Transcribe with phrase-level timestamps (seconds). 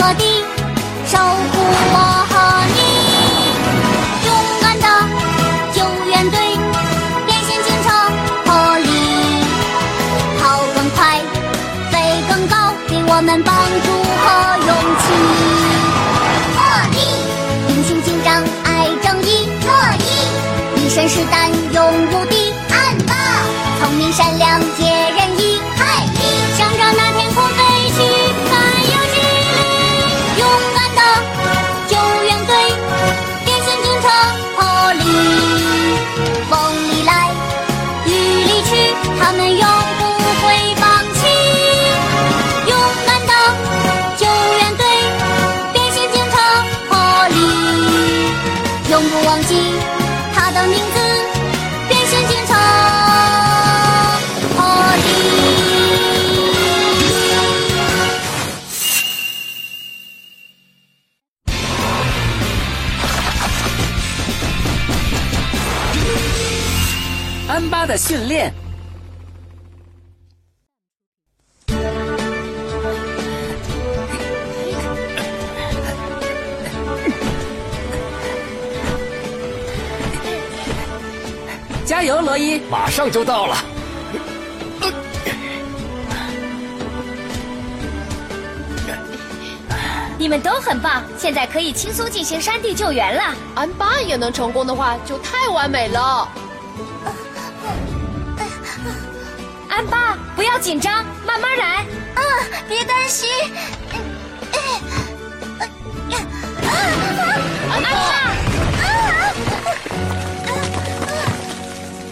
[0.00, 0.24] 和地，
[1.04, 1.60] 守护
[1.92, 1.96] 我
[2.30, 2.32] 和
[2.74, 2.80] 你。
[4.24, 4.28] 勇
[4.62, 4.86] 敢的
[5.74, 5.78] 救
[6.08, 6.40] 援队，
[7.26, 7.86] 变形警车
[8.46, 8.88] 破例，
[10.40, 10.42] 跑
[10.74, 11.20] 更快，
[11.92, 11.94] 飞
[12.30, 13.54] 更高，给我们帮
[13.84, 13.88] 助
[14.22, 14.24] 和
[14.66, 14.70] 勇
[15.02, 15.04] 气。
[16.54, 16.58] 破
[16.92, 16.96] 例，
[17.68, 19.28] 英雄警长爱正义，
[19.66, 21.78] 乐意，一身是胆勇
[22.10, 22.39] 无敌，
[67.70, 68.52] 巴的训练。
[81.86, 82.60] 加油，罗伊！
[82.70, 83.56] 马上就到了。
[90.16, 93.34] 你们都很棒，现在可以轻松进行山地救援了。
[93.54, 96.28] 安巴也能成功的话，就太完美了。
[100.60, 101.84] 紧张，慢慢来。
[102.16, 102.22] 嗯，
[102.68, 103.28] 别担心。
[107.70, 107.88] 安巴，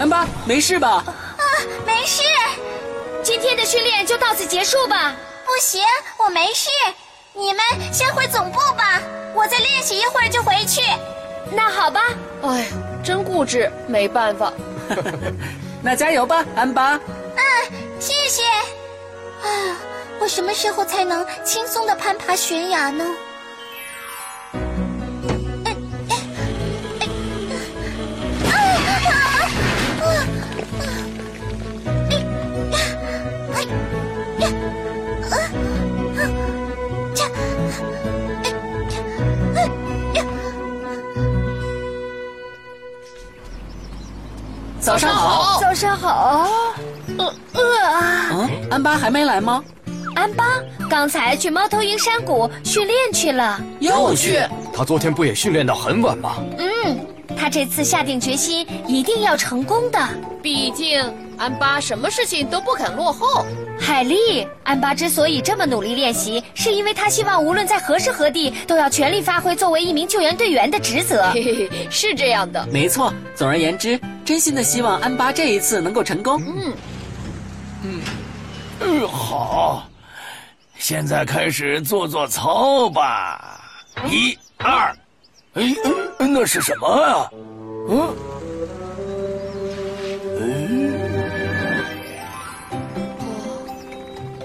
[0.00, 1.04] 安巴，没事吧？
[1.06, 1.44] 啊，
[1.86, 2.22] 没事，
[3.22, 5.14] 今天的训练就到此结束吧。
[5.46, 5.80] 不行，
[6.18, 6.68] 我没事。
[7.34, 9.00] 你们先回总部吧，
[9.34, 10.82] 我再练习一会儿就回去。
[11.52, 12.00] 那好吧，
[12.42, 12.66] 哎，
[13.04, 14.52] 真固执，没办法。
[15.80, 16.98] 那加油吧，安巴！
[17.34, 17.40] 嗯，
[18.02, 18.42] 谢谢。
[19.48, 19.78] 啊，
[20.20, 23.06] 我什么时候才能轻松的攀爬悬崖呢？
[44.80, 45.60] 早上好。
[45.60, 46.71] 早上好。
[47.18, 49.62] 呃呃，啊，安巴还没来吗？
[50.14, 53.58] 安巴刚才去猫头鹰山谷训练去了。
[53.80, 54.40] 又去？
[54.74, 56.36] 他昨天不也训练到很晚吗？
[56.58, 56.98] 嗯，
[57.36, 59.98] 他这次下定决心，一定要成功的。
[60.42, 61.00] 毕竟
[61.38, 63.46] 安巴什么事情都不肯落后。
[63.80, 71.30] 海丽，安巴之所以这么努力练习，是因为他希望无论在何时何地，都要全力发挥作为一名救援队员的职责。
[71.32, 72.66] 嘿嘿嘿，是这样的。
[72.70, 73.12] 没错。
[73.34, 76.42] 总而言之，真心的希望安巴这一次能够成功。
[76.44, 76.72] 嗯，
[77.84, 79.84] 嗯，好，
[80.78, 83.60] 现在开始做做操吧。
[84.06, 84.94] 一、二，
[85.54, 85.74] 哎，
[86.18, 87.30] 嗯，那是什么啊？
[87.88, 88.16] 嗯，
[90.40, 90.94] 嗯，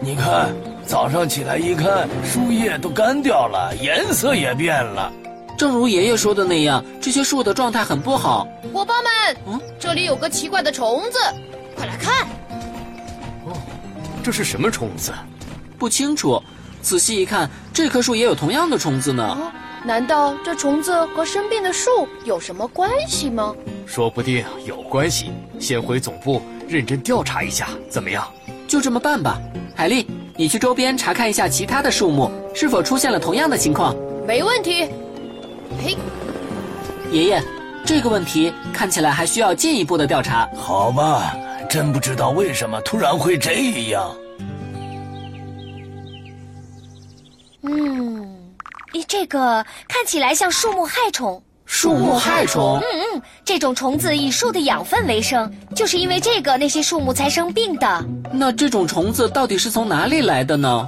[0.00, 0.54] 你看，
[0.86, 5.12] 早上起来一看，树叶都干掉了，颜色也变了。
[5.58, 8.46] 正如爷爷说的那样，这些树的状态很不好。
[8.72, 11.18] 伙伴们，嗯这里有个奇怪的虫子，
[11.76, 12.26] 快来看。
[14.24, 15.12] 这是什么虫子？
[15.78, 16.42] 不清楚，
[16.80, 19.22] 仔细一看，这棵树也有同样的虫子呢。
[19.22, 19.52] 啊，
[19.84, 23.54] 难道这虫子和生病的树有什么关系吗？
[23.84, 25.30] 说不定有关系。
[25.60, 28.26] 先回总部认真调查一下，怎么样？
[28.66, 29.38] 就这么办吧。
[29.76, 30.06] 海莉，
[30.38, 33.94] 你去周边查看一下其他的树木是否出现了同样的情况。
[34.26, 34.88] 没问题。
[35.84, 35.98] 嘿，
[37.12, 37.42] 爷爷，
[37.84, 40.48] 这个问题看起来还需要进一步的调查。
[40.56, 41.36] 好吧，
[41.68, 43.52] 真不知道为什么突然会这
[43.90, 44.10] 样。
[49.24, 51.42] 这个看起来像树木害虫。
[51.64, 58.04] 树木害虫，嗯嗯，这种虫子以树的养分为生，就是因为这个那些树木才生病的。
[58.30, 60.86] 那这种虫子到底是从哪里来的呢？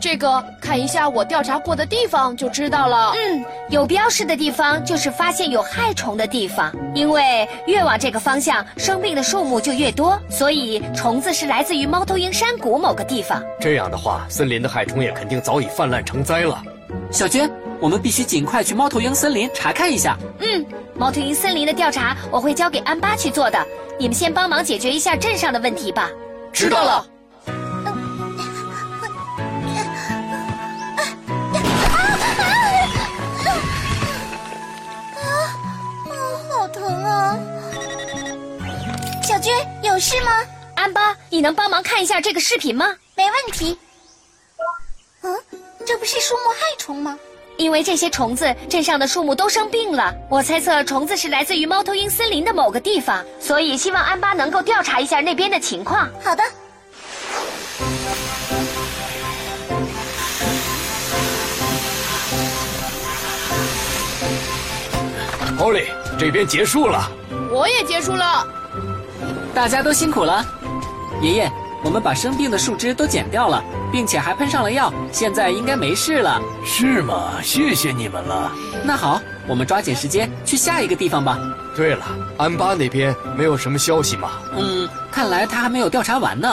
[0.00, 3.14] 这个看一下我调查过的地方就知道了。
[3.16, 13.42] 嗯，有标识的地方就是发现有害虫的地方，因为越往这个方向，生病的树木就越多，所以虫子是来自于猫头鹰山谷某个地方。
[13.58, 16.62] 这样的话，森林的害虫也肯定早已泛滥成灾了。
[17.10, 17.50] 小娟，
[17.82, 20.16] 我们必须尽快去猫头鹰森林查看一下。
[20.38, 20.64] 嗯，
[20.94, 23.66] 猫头鹰森林的调查我会交给安巴去做的，
[23.98, 26.08] 你们先帮忙解决一下镇上的问题吧。
[26.52, 27.04] 知道了。
[35.16, 35.26] 啊，
[36.52, 37.36] 好疼啊。
[39.24, 39.52] 小军，
[39.82, 40.30] 有事吗？
[40.76, 42.94] 安巴，你能帮忙看一下这个视频吗？
[43.16, 43.76] 没问题。
[45.22, 45.34] 啊，
[45.84, 47.18] 这不是树木害虫吗？
[47.62, 50.12] 因为这些虫子，镇上的树木都生病了。
[50.28, 56.08] 我猜测虫子是来自于猫头鹰森林的某个地方，所以希望安巴能够调查一下那边的情况。
[56.24, 56.42] 好的。
[65.60, 65.84] 奥利，
[66.18, 67.08] 这边结束了。
[67.52, 68.44] 我也结束了。
[69.54, 70.44] 大家都辛苦了。
[71.22, 71.52] 爷爷，
[71.84, 73.62] 我们把生病的树枝都剪掉了，
[73.92, 76.40] 并且还喷上了药，现在应该没事了。
[76.64, 77.34] 是吗？
[77.42, 78.50] 谢谢你们了。
[78.82, 81.38] 那好，我们抓紧时间去下一个地方吧。
[81.76, 82.04] 对了，
[82.38, 84.32] 安巴那边没有什么消息吗？
[84.56, 86.48] 嗯，看来他还没有调查完呢。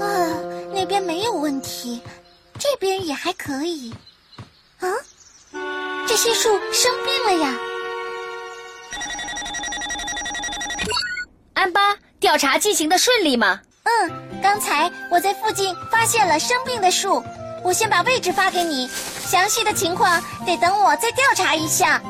[0.00, 0.06] 啊，
[0.72, 2.00] 那边没有问题，
[2.58, 3.92] 这边也还可以。
[4.80, 4.88] 啊，
[6.06, 7.54] 这些树生病了呀。
[11.54, 13.60] 安巴，调查进行的顺利吗？
[13.84, 17.22] 嗯，刚才我在附近发现了生病的树，
[17.64, 18.88] 我先把位置发给你，
[19.26, 22.00] 详细的情况得等我再调查一下。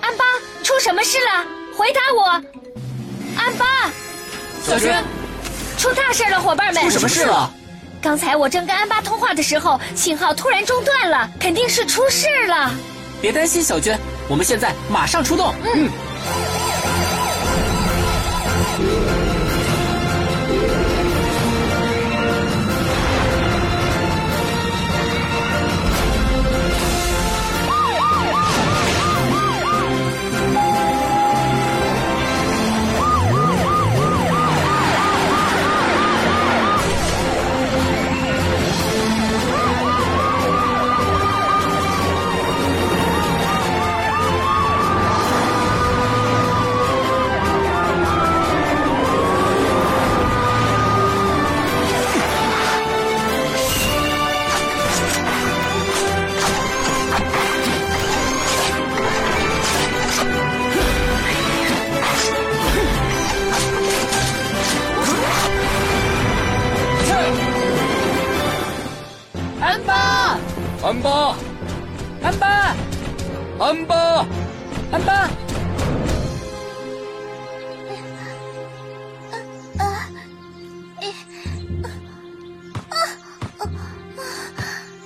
[0.00, 0.24] 安巴，
[0.62, 1.44] 出什么事了？
[1.76, 2.22] 回答我。
[3.36, 3.90] 安巴，
[4.64, 5.02] 小娟，
[5.76, 6.84] 出大事了，伙伴们！
[6.84, 7.52] 出什么事了？
[8.00, 12.70] 刚才我正跟安巴通话的时候，信号突然中断了，肯定是出事了。
[13.20, 15.52] 别担心，小娟，我们现在马上出动。
[15.74, 15.90] 嗯。
[16.24, 16.61] 安
[70.92, 71.34] 安巴，
[72.22, 72.76] 安巴，
[73.58, 74.26] 安巴，
[74.92, 75.30] 安巴，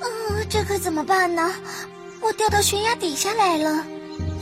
[0.01, 1.53] 嗯，这可怎么办呢？
[2.21, 3.85] 我掉到悬崖底下来了，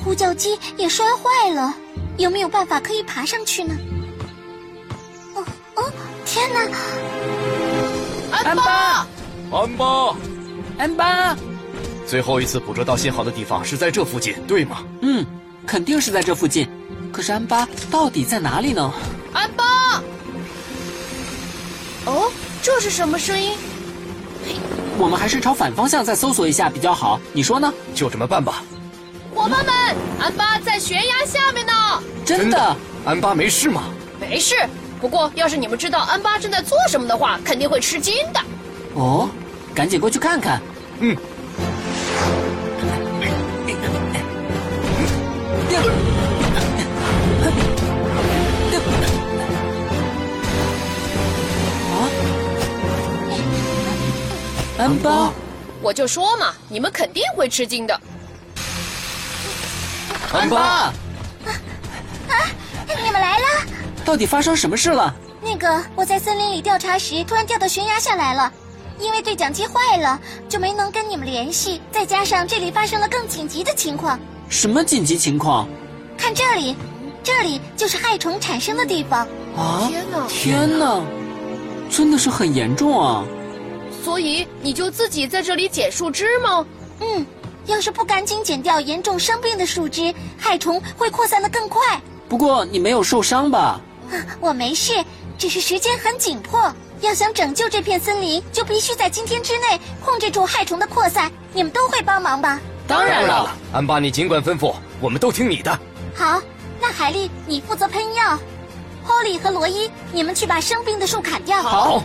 [0.03, 1.75] 呼叫机也摔坏了，
[2.17, 3.77] 有没有办法可以爬上去呢？
[5.35, 5.45] 哦
[5.75, 5.93] 哦，
[6.25, 6.61] 天哪！
[8.33, 9.07] 安巴，
[9.53, 10.17] 安巴，
[10.79, 11.37] 安巴。
[12.07, 14.85] 最后一次捕捉到信号的地方是在这附近，对吗？
[15.03, 15.25] 嗯，
[15.67, 16.69] 肯定是在这附近。
[17.13, 18.93] 可是安巴到底在哪里呢？
[19.33, 20.03] 安巴。
[22.07, 22.31] 哦，
[22.63, 23.53] 这是什么声音？
[24.99, 27.73] 我们还是朝反方向再搜索一下比较好，你说呢？
[27.95, 28.63] 就这么办吧。
[29.35, 29.75] 伙伴们，
[30.21, 31.73] 安巴在悬崖下面呢。
[32.25, 32.77] 真的？
[33.05, 33.85] 安巴没事吗？
[34.21, 34.55] 没事。
[35.01, 38.41] 不过，要是你们知道安巴正在做什么的话，肯定会吃惊的。
[38.95, 39.29] 哦，
[39.75, 40.61] 赶紧过去看看。
[41.01, 41.17] 嗯。
[54.77, 55.33] 安巴，
[55.81, 57.99] 我就说嘛，你们肯定会吃惊的。
[60.33, 60.93] 安巴，啊，
[62.87, 63.45] 你们来了！
[64.05, 65.15] 到底发生什么事了？
[65.41, 68.53] 那个，我在森林里调查时，突然掉到悬崖下来了。
[69.05, 70.19] 因为对讲机坏了，
[70.49, 71.83] 就没能跟你们联系。
[71.93, 74.19] 再加上这里发生了更紧急的情况。
[74.49, 75.69] 什么紧急情况？
[76.17, 76.75] 看这里，
[77.23, 79.29] 这里就是害虫产生的地方。
[79.57, 79.87] 啊！
[79.89, 80.27] 天哪！
[80.27, 81.03] 天哪！
[81.91, 83.25] 真的是很严重啊！
[84.03, 86.67] 所以你就自己在这里捡树枝吗？
[87.01, 87.27] 嗯，
[87.67, 92.01] 要是不赶紧剪掉严重生病的树枝，害虫会扩散的更快。
[92.27, 93.81] 不过你没有受伤吧？
[94.11, 94.93] 啊， 我没事，
[95.37, 96.73] 只是时间很紧迫。
[97.05, 101.31] 要想拯救这片森林，就必须在今天之内控制住害虫的扩散。
[101.53, 102.59] 你们都会帮忙吧？
[102.87, 105.79] 当然了，安巴，你尽管吩咐，我们都听你的。
[106.15, 106.41] 好，
[106.81, 108.39] 那海莉你负责喷药
[109.07, 111.63] ，Holly 和罗伊你们去把生病的树砍掉。
[111.63, 112.03] 好。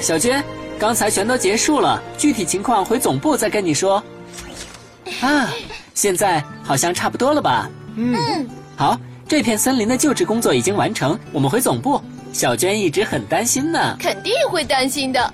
[0.00, 0.42] 小娟，
[0.78, 4.02] 刚才全都结束了，具体情况回总部再跟你说。
[5.20, 5.48] 啊，
[5.94, 7.68] 现在好像差不多了吧？
[7.96, 12.00] 嗯，好，这片森林的救治工作已经完成，我们回总部。
[12.32, 13.96] 小娟一直很担心呢。
[13.98, 15.32] 肯定会担心的。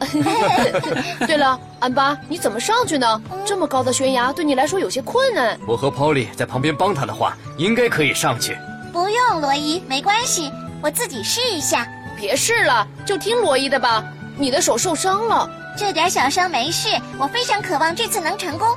[1.27, 3.21] 对了，安巴，你怎么上去呢？
[3.45, 5.59] 这么高的悬崖对你来说有些困难。
[5.67, 8.57] 我和 Polly 在旁边帮他的话，应该可以上去。
[8.93, 10.51] 不用，罗伊，没关系，
[10.83, 11.87] 我自己试一下。
[12.19, 14.03] 别试了，就听罗伊的吧。
[14.39, 16.89] 你的手受伤了，这点小伤没事，
[17.19, 18.69] 我非常渴望这次能成功。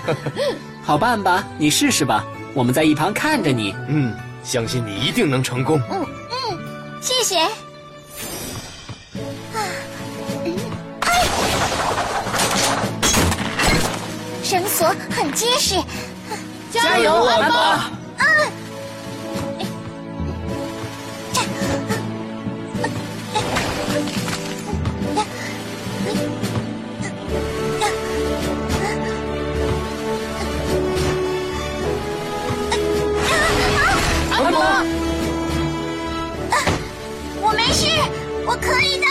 [0.82, 2.24] 好办吧，你试试吧，
[2.54, 3.74] 我们在一旁看着你。
[3.88, 5.80] 嗯，相信你一定能成功。
[5.90, 6.06] 嗯
[6.50, 6.58] 嗯，
[7.00, 7.40] 谢谢。
[7.40, 7.50] 啊，
[10.44, 10.56] 嗯，
[11.00, 11.24] 哎，
[14.42, 15.76] 绳索很结实。
[16.72, 17.90] 加油，安巴！
[37.48, 37.86] 我没事，
[38.44, 39.06] 我可以的。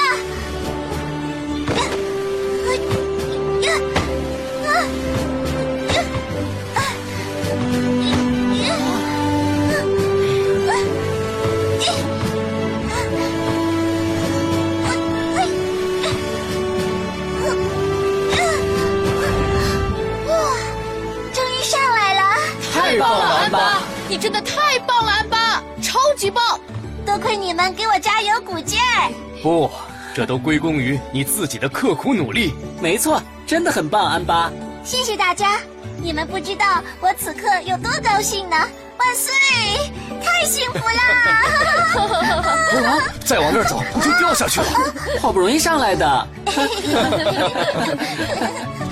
[24.07, 26.59] 你真的太棒了，安巴，超级棒！
[27.05, 29.11] 多亏你们给我加油鼓劲儿。
[29.41, 29.69] 不，
[30.13, 32.53] 这都归功于你自己的刻苦努力。
[32.79, 34.51] 没错，真的很棒，安巴。
[34.83, 35.59] 谢谢大家，
[35.97, 38.55] 你们不知道我此刻有多高兴呢！
[38.97, 39.33] 万岁，
[40.23, 40.95] 太幸福啦！
[43.25, 44.67] 再往那儿走就掉下去了。
[45.19, 46.27] 好不容易上来的。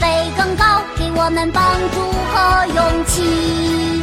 [0.00, 2.00] 飞更高，给我们帮助
[2.32, 4.02] 和勇气。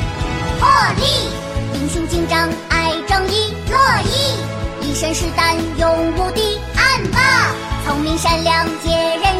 [0.60, 1.30] 破例，
[1.74, 4.36] 英雄紧张爱正义，乐意，
[4.82, 7.20] 一身是胆勇无敌，安巴，
[7.86, 8.92] 聪明善良解
[9.24, 9.35] 人